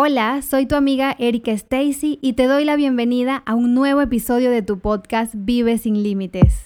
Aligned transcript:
Hola, 0.00 0.42
soy 0.42 0.66
tu 0.66 0.76
amiga 0.76 1.16
Erika 1.18 1.50
Stacy 1.50 2.20
y 2.22 2.34
te 2.34 2.46
doy 2.46 2.64
la 2.64 2.76
bienvenida 2.76 3.42
a 3.46 3.56
un 3.56 3.74
nuevo 3.74 4.00
episodio 4.00 4.48
de 4.48 4.62
tu 4.62 4.78
podcast 4.78 5.34
Vive 5.36 5.76
sin 5.76 6.04
Límites. 6.04 6.62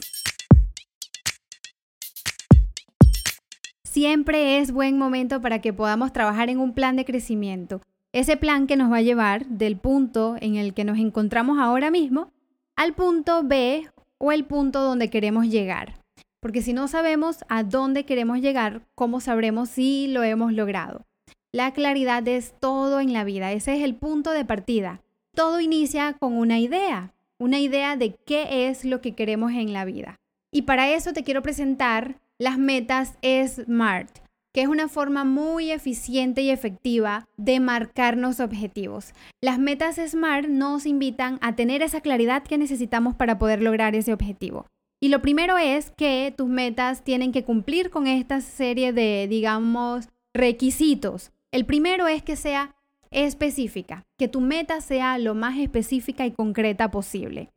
Siempre 3.85 4.59
es 4.59 4.71
buen 4.71 4.99
momento 4.99 5.41
para 5.41 5.63
que 5.63 5.73
podamos 5.73 6.13
trabajar 6.13 6.51
en 6.51 6.59
un 6.59 6.75
plan 6.75 6.95
de 6.95 7.07
crecimiento. 7.07 7.81
Ese 8.13 8.37
plan 8.37 8.67
que 8.67 8.77
nos 8.77 8.93
va 8.93 8.99
a 8.99 9.01
llevar 9.01 9.47
del 9.47 9.79
punto 9.79 10.37
en 10.39 10.57
el 10.57 10.75
que 10.75 10.85
nos 10.85 10.99
encontramos 10.99 11.59
ahora 11.59 11.91
mismo 11.91 12.31
al 12.77 12.93
punto 12.93 13.45
B 13.45 13.89
o 14.19 14.31
el 14.31 14.45
punto 14.45 14.83
donde 14.83 15.09
queremos 15.09 15.47
llegar. 15.49 15.95
Porque 16.39 16.61
si 16.61 16.75
no 16.75 16.87
sabemos 16.87 17.47
a 17.49 17.63
dónde 17.63 18.05
queremos 18.05 18.43
llegar, 18.43 18.83
¿cómo 18.95 19.21
sabremos 19.21 19.71
si 19.71 20.09
lo 20.09 20.23
hemos 20.23 20.53
logrado? 20.53 21.07
La 21.55 21.73
claridad 21.73 22.27
es 22.29 22.55
todo 22.61 22.99
en 22.99 23.13
la 23.13 23.25
vida, 23.25 23.53
ese 23.53 23.77
es 23.77 23.83
el 23.83 23.95
punto 23.95 24.31
de 24.31 24.47
partida. 24.47 25.03
Todo 25.35 25.61
inicia 25.61 26.15
con 26.15 26.33
una 26.33 26.59
idea, 26.59 27.13
una 27.39 27.59
idea 27.59 27.95
de 27.97 28.15
qué 28.25 28.71
es 28.71 28.87
lo 28.87 29.03
que 29.03 29.15
queremos 29.15 29.53
en 29.53 29.75
la 29.75 29.85
vida. 29.85 30.19
Y 30.51 30.63
para 30.63 30.91
eso 30.91 31.13
te 31.13 31.23
quiero 31.23 31.43
presentar 31.43 32.19
las 32.39 32.57
metas 32.57 33.19
SMART, 33.23 34.09
que 34.55 34.63
es 34.63 34.69
una 34.69 34.89
forma 34.89 35.25
muy 35.25 35.73
eficiente 35.73 36.41
y 36.41 36.49
efectiva 36.49 37.29
de 37.37 37.61
marcarnos 37.61 38.41
objetivos. 38.41 39.13
Las 39.43 39.59
metas 39.59 39.97
SMART 39.97 40.49
nos 40.49 40.87
invitan 40.87 41.39
a 41.43 41.55
tener 41.55 41.83
esa 41.83 42.01
claridad 42.01 42.45
que 42.45 42.57
necesitamos 42.57 43.15
para 43.15 43.39
poder 43.39 43.63
lograr 43.63 43.95
ese 43.95 44.15
objetivo. 44.15 44.65
Y 45.03 45.11
lo 45.11 45.21
primero 45.21 45.59
es 45.59 45.91
que 45.99 46.33
tus 46.35 46.49
metas 46.49 47.05
tienen 47.05 47.31
que 47.31 47.45
cumplir 47.45 47.91
con 47.91 48.07
esta 48.07 48.41
serie 48.41 48.95
de, 48.95 49.27
digamos, 49.29 50.09
requisitos. 50.33 51.31
El 51.53 51.67
primero 51.67 52.09
es 52.09 52.23
que 52.23 52.35
sea 52.35 52.75
específica, 53.11 54.07
que 54.17 54.27
tu 54.27 54.41
meta 54.41 54.81
sea 54.81 55.19
lo 55.19 55.35
más 55.35 55.59
específica 55.59 56.25
y 56.25 56.33
concreta 56.33 56.91
posible. 56.91 57.51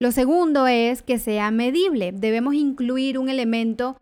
Lo 0.00 0.10
segundo 0.10 0.66
es 0.66 1.02
que 1.02 1.18
sea 1.18 1.50
medible. 1.50 2.12
Debemos 2.12 2.54
incluir 2.54 3.18
un 3.18 3.28
elemento 3.28 3.98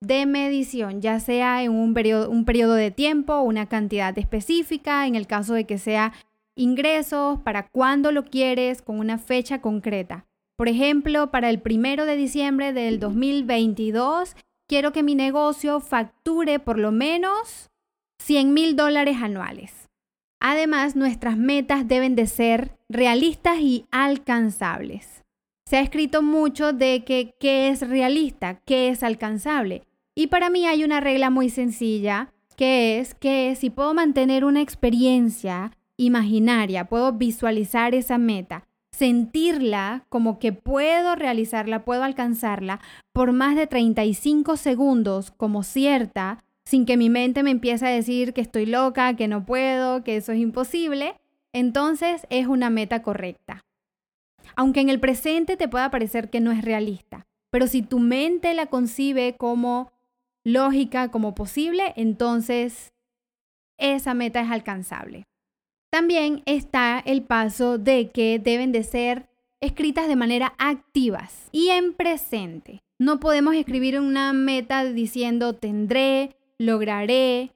de 0.00 0.24
medición, 0.24 1.02
ya 1.02 1.20
sea 1.20 1.62
en 1.62 1.72
un 1.72 1.92
periodo, 1.92 2.74
de 2.74 2.90
tiempo, 2.90 3.40
una 3.42 3.66
cantidad 3.66 4.18
específica, 4.18 5.06
en 5.06 5.16
el 5.16 5.26
caso 5.26 5.52
de 5.52 5.64
que 5.64 5.76
sea 5.76 6.14
ingresos, 6.56 7.38
para 7.40 7.68
cuándo 7.68 8.10
lo 8.10 8.24
quieres, 8.24 8.80
con 8.80 8.98
una 8.98 9.18
fecha 9.18 9.60
concreta. 9.60 10.24
Por 10.56 10.68
ejemplo, 10.68 11.30
para 11.30 11.50
el 11.50 11.60
primero 11.60 12.06
de 12.06 12.16
diciembre 12.16 12.72
del 12.72 13.00
2022, 13.00 14.34
quiero 14.66 14.92
que 14.92 15.02
mi 15.02 15.14
negocio 15.14 15.80
facture 15.80 16.58
por 16.58 16.78
lo 16.78 16.90
menos 16.90 17.70
100 18.18 18.54
mil 18.54 18.76
dólares 18.76 19.16
anuales. 19.20 19.88
Además, 20.40 20.94
nuestras 20.94 21.36
metas 21.38 21.88
deben 21.88 22.14
de 22.14 22.26
ser 22.26 22.76
realistas 22.88 23.58
y 23.60 23.86
alcanzables. 23.90 25.24
Se 25.66 25.78
ha 25.78 25.80
escrito 25.80 26.22
mucho 26.22 26.72
de 26.72 27.04
que 27.04 27.34
qué 27.40 27.68
es 27.68 27.80
realista, 27.88 28.60
qué 28.66 28.88
es 28.88 29.02
alcanzable. 29.02 29.82
Y 30.14 30.26
para 30.26 30.50
mí 30.50 30.66
hay 30.66 30.84
una 30.84 31.00
regla 31.00 31.30
muy 31.30 31.48
sencilla, 31.48 32.32
que 32.56 33.00
es 33.00 33.14
que 33.14 33.56
si 33.56 33.70
puedo 33.70 33.94
mantener 33.94 34.44
una 34.44 34.60
experiencia 34.60 35.72
imaginaria, 35.96 36.84
puedo 36.84 37.12
visualizar 37.12 37.94
esa 37.94 38.18
meta, 38.18 38.66
sentirla 38.92 40.04
como 40.08 40.38
que 40.38 40.52
puedo 40.52 41.16
realizarla, 41.16 41.84
puedo 41.84 42.04
alcanzarla 42.04 42.80
por 43.12 43.32
más 43.32 43.56
de 43.56 43.66
35 43.66 44.56
segundos 44.56 45.30
como 45.30 45.62
cierta, 45.62 46.44
sin 46.64 46.86
que 46.86 46.96
mi 46.96 47.10
mente 47.10 47.42
me 47.42 47.50
empiece 47.50 47.86
a 47.86 47.90
decir 47.90 48.32
que 48.32 48.40
estoy 48.40 48.66
loca, 48.66 49.16
que 49.16 49.28
no 49.28 49.44
puedo, 49.44 50.02
que 50.02 50.16
eso 50.16 50.32
es 50.32 50.38
imposible, 50.38 51.14
entonces 51.52 52.26
es 52.30 52.46
una 52.46 52.70
meta 52.70 53.02
correcta. 53.02 53.64
Aunque 54.56 54.80
en 54.80 54.88
el 54.88 55.00
presente 55.00 55.56
te 55.56 55.68
pueda 55.68 55.90
parecer 55.90 56.30
que 56.30 56.40
no 56.40 56.52
es 56.52 56.62
realista, 56.62 57.26
pero 57.50 57.66
si 57.66 57.82
tu 57.82 57.98
mente 57.98 58.54
la 58.54 58.66
concibe 58.66 59.36
como 59.36 59.92
lógica, 60.44 61.10
como 61.10 61.34
posible, 61.34 61.92
entonces 61.96 62.92
esa 63.78 64.14
meta 64.14 64.40
es 64.40 64.50
alcanzable. 64.50 65.24
También 65.90 66.42
está 66.46 66.98
el 66.98 67.22
paso 67.22 67.78
de 67.78 68.10
que 68.10 68.38
deben 68.38 68.72
de 68.72 68.82
ser 68.82 69.28
escritas 69.60 70.08
de 70.08 70.16
manera 70.16 70.54
activas 70.58 71.48
y 71.52 71.68
en 71.68 71.94
presente. 71.94 72.80
No 72.98 73.20
podemos 73.20 73.54
escribir 73.54 73.98
una 73.98 74.32
meta 74.32 74.84
diciendo 74.84 75.54
tendré, 75.54 76.36
lograré, 76.58 77.52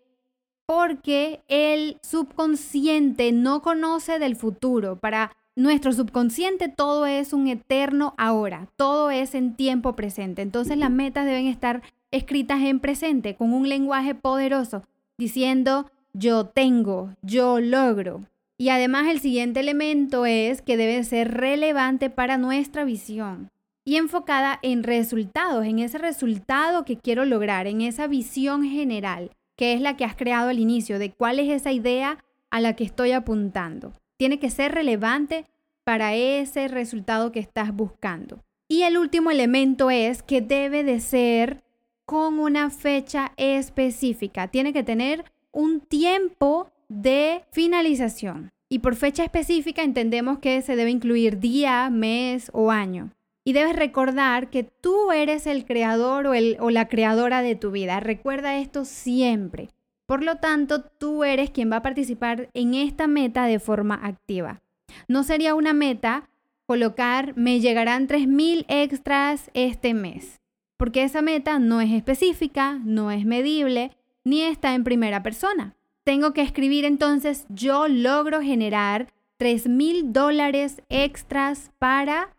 porque 0.66 1.40
el 1.48 1.98
subconsciente 2.02 3.32
no 3.32 3.62
conoce 3.62 4.18
del 4.18 4.36
futuro. 4.36 4.96
Para 4.96 5.32
nuestro 5.56 5.92
subconsciente 5.92 6.68
todo 6.68 7.06
es 7.06 7.32
un 7.32 7.48
eterno 7.48 8.14
ahora, 8.18 8.68
todo 8.76 9.10
es 9.10 9.34
en 9.34 9.54
tiempo 9.56 9.96
presente. 9.96 10.42
Entonces 10.42 10.76
las 10.76 10.90
metas 10.90 11.26
deben 11.26 11.46
estar 11.46 11.82
escritas 12.10 12.60
en 12.62 12.80
presente 12.80 13.34
con 13.34 13.52
un 13.52 13.68
lenguaje 13.68 14.14
poderoso, 14.14 14.82
diciendo 15.16 15.90
yo 16.12 16.44
tengo, 16.44 17.14
yo 17.22 17.60
logro. 17.60 18.24
Y 18.58 18.70
además 18.70 19.06
el 19.08 19.20
siguiente 19.20 19.60
elemento 19.60 20.26
es 20.26 20.62
que 20.62 20.76
debe 20.76 21.04
ser 21.04 21.32
relevante 21.32 22.10
para 22.10 22.38
nuestra 22.38 22.84
visión 22.84 23.50
y 23.88 23.96
enfocada 23.96 24.58
en 24.60 24.82
resultados, 24.82 25.64
en 25.64 25.78
ese 25.78 25.96
resultado 25.96 26.84
que 26.84 26.98
quiero 26.98 27.24
lograr, 27.24 27.66
en 27.66 27.80
esa 27.80 28.06
visión 28.06 28.62
general, 28.62 29.30
que 29.56 29.72
es 29.72 29.80
la 29.80 29.96
que 29.96 30.04
has 30.04 30.14
creado 30.14 30.50
al 30.50 30.58
inicio, 30.58 30.98
de 30.98 31.10
cuál 31.10 31.38
es 31.38 31.48
esa 31.48 31.72
idea 31.72 32.22
a 32.50 32.60
la 32.60 32.76
que 32.76 32.84
estoy 32.84 33.12
apuntando. 33.12 33.94
Tiene 34.18 34.38
que 34.38 34.50
ser 34.50 34.72
relevante 34.72 35.46
para 35.84 36.14
ese 36.14 36.68
resultado 36.68 37.32
que 37.32 37.40
estás 37.40 37.74
buscando. 37.74 38.44
Y 38.68 38.82
el 38.82 38.98
último 38.98 39.30
elemento 39.30 39.90
es 39.90 40.22
que 40.22 40.42
debe 40.42 40.84
de 40.84 41.00
ser 41.00 41.62
con 42.04 42.40
una 42.40 42.68
fecha 42.68 43.32
específica. 43.38 44.48
Tiene 44.48 44.74
que 44.74 44.82
tener 44.82 45.24
un 45.50 45.80
tiempo 45.80 46.70
de 46.90 47.42
finalización. 47.52 48.50
Y 48.68 48.80
por 48.80 48.96
fecha 48.96 49.24
específica 49.24 49.82
entendemos 49.82 50.40
que 50.40 50.60
se 50.60 50.76
debe 50.76 50.90
incluir 50.90 51.38
día, 51.38 51.88
mes 51.88 52.50
o 52.52 52.70
año. 52.70 53.12
Y 53.48 53.54
debes 53.54 53.76
recordar 53.76 54.50
que 54.50 54.62
tú 54.62 55.10
eres 55.10 55.46
el 55.46 55.64
creador 55.64 56.26
o, 56.26 56.70
la 56.70 56.86
creadora 56.86 57.40
de 57.40 57.54
tu 57.54 57.70
vida. 57.70 57.98
Recuerda 57.98 58.58
esto 58.58 58.84
siempre. 58.84 59.70
Por 60.04 60.22
lo 60.22 60.36
tanto, 60.36 60.82
tú 60.82 61.24
eres 61.24 61.48
quien 61.48 61.72
va 61.72 61.76
a 61.76 61.82
participar 61.82 62.50
en 62.52 62.74
esta 62.74 63.06
meta 63.06 63.46
de 63.46 63.58
forma 63.58 63.98
activa. 64.02 64.60
No 65.06 65.22
sería 65.22 65.54
una 65.54 65.72
meta 65.72 66.28
colocar 66.66 67.34
me 67.38 67.60
llegarán 67.60 68.06
3.000 68.06 68.66
extras 68.68 69.50
este 69.54 69.94
mes, 69.94 70.42
porque 70.76 71.02
esa 71.02 71.22
meta 71.22 71.58
no 71.58 71.80
es 71.80 71.90
específica, 71.90 72.78
no 72.84 73.10
es 73.10 73.24
medible, 73.24 73.92
ni 74.24 74.42
está 74.42 74.74
en 74.74 74.84
primera 74.84 75.22
persona. 75.22 75.74
Tengo 76.04 76.34
que 76.34 76.42
escribir 76.42 76.84
entonces 76.84 77.46
yo 77.48 77.88
logro 77.88 78.42
generar 78.42 79.10
3.000 79.38 80.12
dólares 80.12 80.82
extras 80.90 81.70
para 81.78 82.34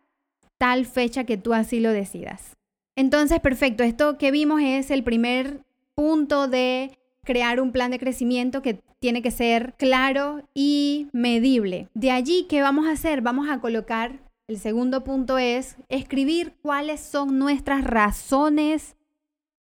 tal 0.59 0.85
fecha 0.85 1.23
que 1.23 1.37
tú 1.37 1.55
así 1.55 1.79
lo 1.79 1.91
decidas. 1.91 2.55
Entonces, 2.95 3.39
perfecto, 3.39 3.81
esto 3.81 4.19
que 4.19 4.29
vimos 4.29 4.61
es 4.61 4.91
el 4.91 5.03
primer 5.03 5.63
punto 5.95 6.47
de 6.47 6.91
crear 7.23 7.61
un 7.61 7.71
plan 7.71 7.91
de 7.91 7.99
crecimiento 7.99 8.61
que 8.61 8.81
tiene 8.99 9.21
que 9.21 9.31
ser 9.31 9.73
claro 9.77 10.43
y 10.53 11.07
medible. 11.13 11.87
De 11.93 12.11
allí, 12.11 12.45
¿qué 12.49 12.61
vamos 12.61 12.87
a 12.87 12.91
hacer? 12.91 13.21
Vamos 13.21 13.49
a 13.49 13.61
colocar, 13.61 14.19
el 14.47 14.59
segundo 14.59 15.03
punto 15.03 15.37
es 15.37 15.77
escribir 15.87 16.53
cuáles 16.61 16.99
son 16.99 17.39
nuestras 17.39 17.83
razones 17.83 18.97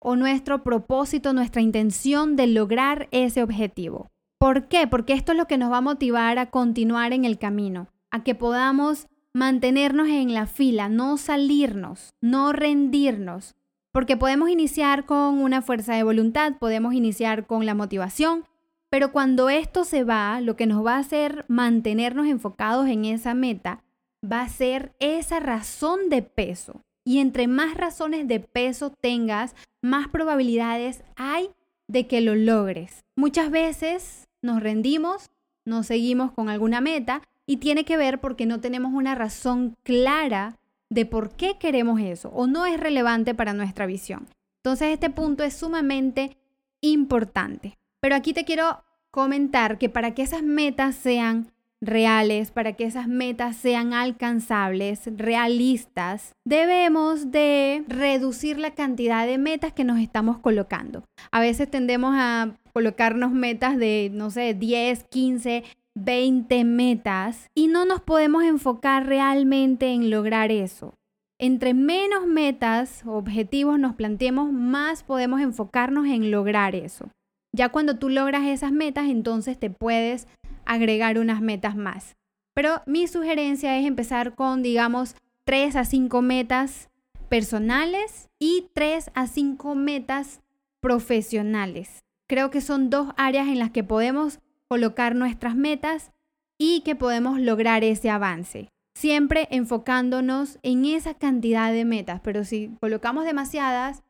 o 0.00 0.16
nuestro 0.16 0.64
propósito, 0.64 1.32
nuestra 1.32 1.62
intención 1.62 2.36
de 2.36 2.48
lograr 2.48 3.08
ese 3.12 3.42
objetivo. 3.42 4.10
¿Por 4.38 4.66
qué? 4.68 4.86
Porque 4.86 5.12
esto 5.12 5.32
es 5.32 5.38
lo 5.38 5.46
que 5.46 5.58
nos 5.58 5.70
va 5.70 5.78
a 5.78 5.82
motivar 5.82 6.38
a 6.38 6.50
continuar 6.50 7.12
en 7.12 7.24
el 7.24 7.38
camino, 7.38 7.88
a 8.10 8.24
que 8.24 8.34
podamos 8.34 9.08
mantenernos 9.34 10.08
en 10.08 10.34
la 10.34 10.46
fila, 10.46 10.88
no 10.88 11.16
salirnos, 11.16 12.14
no 12.20 12.52
rendirnos, 12.52 13.54
porque 13.92 14.16
podemos 14.16 14.50
iniciar 14.50 15.06
con 15.06 15.40
una 15.40 15.62
fuerza 15.62 15.94
de 15.94 16.02
voluntad, 16.02 16.54
podemos 16.58 16.94
iniciar 16.94 17.46
con 17.46 17.66
la 17.66 17.74
motivación, 17.74 18.44
pero 18.90 19.12
cuando 19.12 19.50
esto 19.50 19.84
se 19.84 20.04
va, 20.04 20.40
lo 20.40 20.56
que 20.56 20.66
nos 20.66 20.84
va 20.84 20.96
a 20.96 21.00
hacer 21.00 21.44
mantenernos 21.48 22.26
enfocados 22.26 22.88
en 22.88 23.04
esa 23.04 23.34
meta 23.34 23.82
va 24.24 24.42
a 24.42 24.48
ser 24.48 24.94
esa 24.98 25.40
razón 25.40 26.08
de 26.08 26.22
peso. 26.22 26.84
Y 27.04 27.20
entre 27.20 27.48
más 27.48 27.74
razones 27.74 28.28
de 28.28 28.40
peso 28.40 28.90
tengas, 28.90 29.54
más 29.82 30.08
probabilidades 30.08 31.02
hay 31.16 31.50
de 31.86 32.06
que 32.06 32.20
lo 32.20 32.34
logres. 32.34 33.04
Muchas 33.16 33.50
veces 33.50 34.28
nos 34.42 34.62
rendimos, 34.62 35.30
nos 35.64 35.86
seguimos 35.86 36.32
con 36.32 36.48
alguna 36.48 36.80
meta 36.80 37.22
y 37.48 37.56
tiene 37.56 37.84
que 37.84 37.96
ver 37.96 38.20
porque 38.20 38.46
no 38.46 38.60
tenemos 38.60 38.92
una 38.92 39.14
razón 39.14 39.74
clara 39.82 40.56
de 40.90 41.06
por 41.06 41.30
qué 41.30 41.56
queremos 41.58 41.98
eso 41.98 42.28
o 42.28 42.46
no 42.46 42.66
es 42.66 42.78
relevante 42.78 43.34
para 43.34 43.54
nuestra 43.54 43.86
visión. 43.86 44.28
Entonces 44.62 44.92
este 44.92 45.08
punto 45.08 45.42
es 45.42 45.54
sumamente 45.54 46.36
importante. 46.82 47.78
Pero 48.00 48.14
aquí 48.14 48.34
te 48.34 48.44
quiero 48.44 48.84
comentar 49.10 49.78
que 49.78 49.88
para 49.88 50.12
que 50.12 50.22
esas 50.22 50.42
metas 50.42 50.94
sean 50.94 51.50
reales, 51.80 52.50
para 52.50 52.74
que 52.74 52.84
esas 52.84 53.08
metas 53.08 53.56
sean 53.56 53.94
alcanzables, 53.94 55.08
realistas, 55.16 56.32
debemos 56.44 57.30
de 57.30 57.84
reducir 57.88 58.58
la 58.58 58.74
cantidad 58.74 59.26
de 59.26 59.38
metas 59.38 59.72
que 59.72 59.84
nos 59.84 60.00
estamos 60.00 60.38
colocando. 60.38 61.04
A 61.30 61.40
veces 61.40 61.70
tendemos 61.70 62.14
a 62.14 62.52
colocarnos 62.72 63.32
metas 63.32 63.76
de, 63.78 64.10
no 64.12 64.30
sé, 64.30 64.54
10, 64.54 65.04
15, 65.04 65.64
20 66.04 66.64
metas 66.64 67.48
y 67.54 67.68
no 67.68 67.84
nos 67.84 68.00
podemos 68.00 68.44
enfocar 68.44 69.06
realmente 69.06 69.88
en 69.92 70.10
lograr 70.10 70.50
eso. 70.50 70.94
Entre 71.38 71.72
menos 71.72 72.26
metas, 72.26 73.02
objetivos 73.06 73.78
nos 73.78 73.94
planteemos, 73.94 74.52
más 74.52 75.04
podemos 75.04 75.40
enfocarnos 75.40 76.06
en 76.06 76.30
lograr 76.30 76.74
eso. 76.74 77.10
Ya 77.52 77.68
cuando 77.68 77.96
tú 77.96 78.08
logras 78.08 78.44
esas 78.44 78.72
metas, 78.72 79.08
entonces 79.08 79.58
te 79.58 79.70
puedes 79.70 80.26
agregar 80.64 81.18
unas 81.18 81.40
metas 81.40 81.76
más. 81.76 82.16
Pero 82.54 82.82
mi 82.86 83.06
sugerencia 83.06 83.78
es 83.78 83.86
empezar 83.86 84.34
con, 84.34 84.62
digamos, 84.62 85.14
3 85.44 85.76
a 85.76 85.84
5 85.84 86.22
metas 86.22 86.90
personales 87.28 88.28
y 88.38 88.66
3 88.74 89.10
a 89.14 89.26
5 89.26 89.74
metas 89.74 90.40
profesionales. 90.80 92.04
Creo 92.28 92.50
que 92.50 92.60
son 92.60 92.90
dos 92.90 93.08
áreas 93.16 93.48
en 93.48 93.58
las 93.58 93.70
que 93.70 93.84
podemos 93.84 94.40
colocar 94.68 95.14
nuestras 95.14 95.56
metas 95.56 96.12
y 96.58 96.80
que 96.80 96.94
podemos 96.94 97.40
lograr 97.40 97.84
ese 97.84 98.10
avance. 98.10 98.68
Siempre 98.94 99.48
enfocándonos 99.50 100.58
en 100.62 100.84
esa 100.84 101.14
cantidad 101.14 101.72
de 101.72 101.84
metas, 101.84 102.20
pero 102.22 102.44
si 102.44 102.70
colocamos 102.80 103.24
demasiadas, 103.24 104.02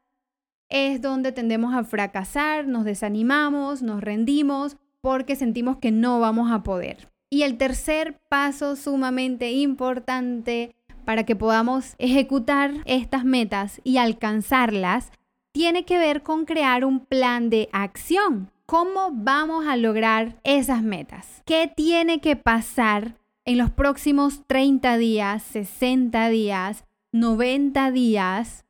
es 0.71 1.01
donde 1.01 1.33
tendemos 1.33 1.75
a 1.75 1.85
fracasar, 1.85 2.67
nos 2.67 2.85
desanimamos, 2.85 3.83
nos 3.83 4.03
rendimos 4.03 4.77
porque 5.01 5.37
sentimos 5.37 5.79
que 5.79 5.91
no 5.91 6.21
vamos 6.21 6.51
a 6.51 6.63
poder. 6.63 7.09
Y 7.31 7.43
el 7.43 7.59
tercer 7.59 8.19
paso 8.29 8.77
sumamente 8.77 9.53
importante 9.53 10.75
para 11.05 11.25
que 11.25 11.37
podamos 11.37 11.95
ejecutar 11.99 12.73
estas 12.85 13.25
metas 13.25 13.81
y 13.85 13.99
alcanzarlas 13.99 15.11
tiene 15.53 15.85
que 15.85 15.99
ver 15.99 16.23
con 16.23 16.45
crear 16.45 16.85
un 16.85 17.01
plan 17.01 17.51
de 17.51 17.69
acción. 17.73 18.51
¿Cómo 18.71 19.13
vamos 19.13 19.67
a 19.67 19.79
lograr 19.79 20.39
esas 20.45 20.83
metas? 20.83 21.43
¿Qué 21.47 21.73
tiene 21.75 22.21
que 22.21 22.37
pasar 22.37 23.15
en 23.47 23.57
los 23.57 23.71
próximos 23.71 24.43
30 24.47 24.99
días, 24.99 25.43
60 25.43 26.29
días, 26.29 26.85
90 27.13 27.91
días 27.93 28.67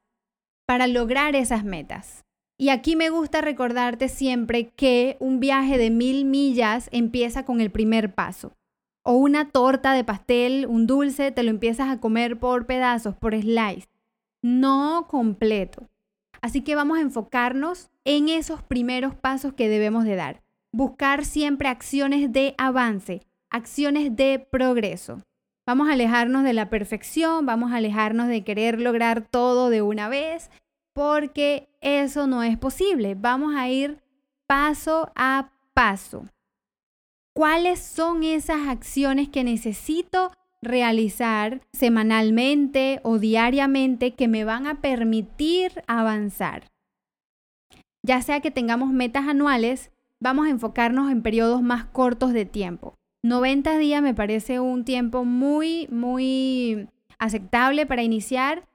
para 0.66 0.86
lograr 0.86 1.34
esas 1.34 1.64
metas? 1.64 2.24
Y 2.56 2.68
aquí 2.68 2.94
me 2.94 3.10
gusta 3.10 3.40
recordarte 3.40 4.08
siempre 4.08 4.68
que 4.68 5.16
un 5.18 5.40
viaje 5.40 5.78
de 5.78 5.90
mil 5.90 6.26
millas 6.26 6.88
empieza 6.92 7.44
con 7.44 7.60
el 7.60 7.72
primer 7.72 8.14
paso. 8.14 8.52
O 9.02 9.14
una 9.14 9.50
torta 9.50 9.94
de 9.94 10.04
pastel, 10.04 10.66
un 10.68 10.86
dulce, 10.86 11.32
te 11.32 11.42
lo 11.42 11.50
empiezas 11.50 11.88
a 11.88 11.98
comer 11.98 12.38
por 12.38 12.66
pedazos, 12.66 13.16
por 13.16 13.34
slice, 13.34 13.88
no 14.42 15.08
completo. 15.08 15.88
Así 16.40 16.60
que 16.60 16.76
vamos 16.76 16.98
a 16.98 17.02
enfocarnos 17.02 17.90
en 18.08 18.31
esos 18.31 18.62
primeros 18.62 19.14
pasos 19.14 19.52
que 19.52 19.69
debemos 19.69 20.05
de 20.05 20.16
dar. 20.16 20.43
Buscar 20.72 21.26
siempre 21.26 21.69
acciones 21.69 22.32
de 22.32 22.55
avance, 22.56 23.20
acciones 23.50 24.16
de 24.16 24.38
progreso. 24.50 25.22
Vamos 25.66 25.90
a 25.90 25.93
alejarnos 25.93 26.43
de 26.43 26.55
la 26.55 26.70
perfección, 26.70 27.44
vamos 27.44 27.70
a 27.70 27.76
alejarnos 27.76 28.28
de 28.28 28.44
querer 28.44 28.81
lograr 28.81 29.20
todo 29.20 29.69
de 29.69 29.82
una 29.82 30.08
vez, 30.08 30.50
porque 30.94 31.69
eso 31.82 32.26
no 32.26 32.43
es 32.43 32.56
posible. 32.56 33.14
Vamos 33.14 33.55
a 33.55 33.69
ir 33.69 33.99
paso 34.46 35.12
a 35.14 35.50
paso. 35.75 36.25
¿Cuáles 37.34 37.78
son 37.78 38.25
esas 38.25 38.69
acciones 38.69 39.28
que 39.28 39.44
necesito 39.44 40.32
realizar 40.62 41.60
semanalmente 41.75 43.00
o 43.02 43.19
diariamente 43.19 44.14
que 44.14 44.28
me 44.28 44.44
van 44.44 44.66
a 44.66 44.81
permitir 44.81 45.84
avanzar. 45.87 46.70
Ya 48.08 48.22
sea 48.22 48.40
que 48.40 48.50
tengamos 48.50 48.90
metas 48.90 49.28
anuales, 49.28 49.90
vamos 50.19 50.46
a 50.46 50.50
enfocarnos 50.50 51.12
en 51.12 51.20
periodos 51.20 51.60
más 51.60 51.84
cortos 51.84 52.32
de 52.32 52.46
tiempo. 52.46 52.94
90 53.22 53.76
días 53.76 54.00
me 54.00 54.14
parece 54.14 54.60
un 54.60 54.87
tiempo 54.87 55.26
muy, 55.26 55.88
muy 55.90 56.88
aceptable 57.19 57.84
para 57.84 58.02
iniciar 58.02 58.66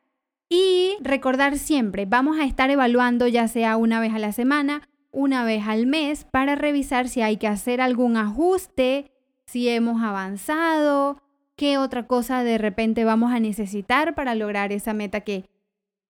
y 0.50 0.98
recordar 1.02 1.58
siempre, 1.58 2.06
vamos 2.06 2.38
a 2.38 2.44
estar 2.44 2.70
evaluando 2.70 3.26
ya 3.26 3.48
sea 3.48 3.76
una 3.76 4.00
vez 4.00 4.14
a 4.14 4.20
la 4.20 4.34
semana, 4.34 4.88
una 5.10 5.44
vez 5.44 5.64
al 5.68 5.88
mes, 5.88 6.26
para 6.26 6.54
revisar 6.54 7.10
si 7.10 7.24
hay 7.24 7.38
que 7.38 7.48
hacer 7.48 7.82
algún 7.82 8.18
ajuste, 8.18 9.10
si 9.48 9.68
hemos 9.68 10.04
avanzado, 10.04 11.24
qué 11.56 11.80
otra 11.80 12.06
cosa 12.06 12.44
de 12.44 12.60
repente 12.60 13.04
vamos 13.04 13.32
a 13.32 13.40
necesitar 13.40 14.14
para 14.14 14.36
lograr 14.36 14.72
esa 14.72 14.94
meta 14.94 15.22
que 15.22 15.50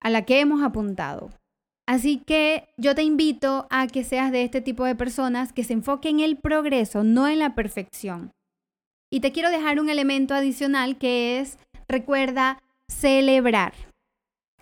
a 0.02 0.10
la 0.10 0.24
que 0.24 0.42
hemos 0.42 0.62
apuntado. 0.62 1.30
Así 1.86 2.18
que 2.18 2.70
yo 2.78 2.96
te 2.96 3.04
invito 3.04 3.68
a 3.70 3.88
que 3.88 4.04
seas 4.04 4.32
de 4.32 4.44
este 4.44 4.62
tipo 4.62 4.86
de 4.86 4.96
personas 4.96 5.52
que 5.52 5.66
se 5.66 5.74
enfoquen 5.74 6.20
en 6.20 6.26
el 6.26 6.38
progreso, 6.38 7.04
no 7.04 7.28
en 7.28 7.40
la 7.40 7.56
perfección. 7.56 8.32
Y 9.12 9.20
te 9.20 9.32
quiero 9.32 9.50
dejar 9.50 9.80
un 9.80 9.90
elemento 9.90 10.34
adicional 10.34 10.98
que 10.98 11.40
es, 11.40 11.58
recuerda, 11.90 12.64
celebrar. 12.88 13.74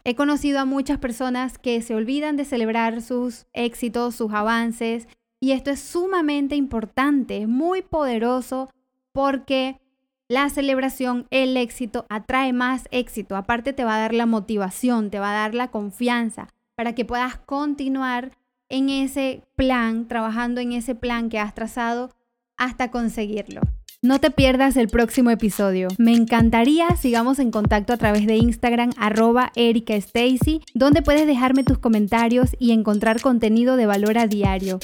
He 0.04 0.16
conocido 0.16 0.60
a 0.60 0.66
muchas 0.66 0.98
personas 0.98 1.60
que 1.60 1.80
se 1.84 1.94
olvidan 1.94 2.38
de 2.38 2.46
celebrar 2.46 3.04
sus 3.04 3.46
éxitos, 3.54 4.16
sus 4.16 4.34
avances, 4.34 5.08
y 5.40 5.52
esto 5.52 5.70
es 5.70 5.80
sumamente 5.80 6.56
importante, 6.56 7.44
es 7.44 7.48
muy 7.48 7.84
poderoso 7.84 8.70
porque 9.12 9.80
la 10.28 10.50
celebración, 10.50 11.28
el 11.30 11.56
éxito 11.56 12.06
atrae 12.10 12.52
más 12.52 12.88
éxito. 12.92 13.36
Aparte 13.36 13.74
te 13.74 13.84
va 13.84 13.96
a 13.96 14.00
dar 14.00 14.14
la 14.14 14.26
motivación, 14.26 15.12
te 15.12 15.20
va 15.20 15.32
a 15.32 15.42
dar 15.42 15.54
la 15.54 15.70
confianza 15.70 16.48
para 16.82 16.96
que 16.96 17.06
puedas 17.06 17.38
continuar 17.38 18.32
en 18.68 18.90
ese 18.90 19.44
plan, 19.56 20.08
trabajando 20.08 20.62
en 20.62 20.72
ese 20.72 20.96
plan 20.96 21.30
que 21.30 21.38
has 21.38 21.54
trazado 21.54 22.10
hasta 22.58 22.90
conseguirlo. 22.90 23.62
No 24.02 24.20
te 24.20 24.32
pierdas 24.32 24.78
el 24.78 24.88
próximo 24.88 25.30
episodio. 25.30 25.90
Me 26.00 26.16
encantaría 26.16 26.96
sigamos 26.96 27.38
en 27.38 27.52
contacto 27.52 27.94
a 27.94 27.98
través 27.98 28.26
de 28.26 28.38
Instagram 28.38 28.94
arroba 28.98 29.52
Erika 29.54 29.94
Stacy, 29.94 30.62
donde 30.74 31.04
puedes 31.04 31.28
dejarme 31.28 31.64
tus 31.64 31.78
comentarios 31.78 32.56
y 32.58 32.72
encontrar 32.72 33.22
contenido 33.22 33.76
de 33.76 33.86
valor 33.86 34.18
a 34.18 34.26
diario. 34.26 34.80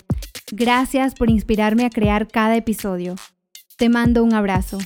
Gracias 0.51 1.15
por 1.15 1.31
inspirarme 1.31 1.83
a 1.83 1.89
crear 1.89 2.27
cada 2.27 2.55
episodio. 2.57 3.15
Te 3.75 3.89
mando 3.89 4.23
un 4.23 4.35
abrazo. 4.35 4.77